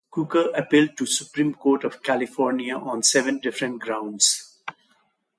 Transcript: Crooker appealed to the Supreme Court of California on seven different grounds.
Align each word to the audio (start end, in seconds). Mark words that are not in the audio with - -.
Crooker 0.09 0.49
appealed 0.55 0.97
to 0.97 1.03
the 1.03 1.11
Supreme 1.11 1.53
Court 1.53 1.83
of 1.83 2.01
California 2.01 2.75
on 2.75 3.03
seven 3.03 3.37
different 3.37 3.81
grounds. 3.83 4.57